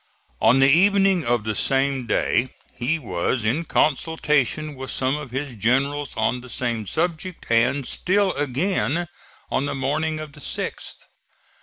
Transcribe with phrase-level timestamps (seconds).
[0.41, 5.53] On the evening of the same day he was in consultation with some of his
[5.53, 9.07] generals on the same subject, and still again
[9.51, 11.03] on the morning of the 6th.